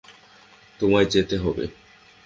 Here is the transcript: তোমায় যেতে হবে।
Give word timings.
তোমায় 0.79 1.05
যেতে 1.05 1.35
হবে। 1.37 1.65